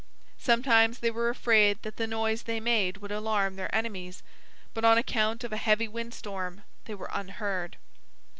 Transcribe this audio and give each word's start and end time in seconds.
Sometimes 0.39 0.97
they 0.97 1.11
were 1.11 1.29
afraid 1.29 1.83
that 1.83 1.97
the 1.97 2.07
noise 2.07 2.41
they 2.41 2.59
made 2.59 2.97
would 2.97 3.11
alarm 3.11 3.55
their 3.55 3.75
enemies, 3.75 4.23
but 4.73 4.83
on 4.83 4.97
account 4.97 5.43
of 5.43 5.53
a 5.53 5.57
heavy 5.57 5.87
windstorm, 5.87 6.63
they 6.85 6.95
were 6.95 7.11
unheard. 7.13 7.77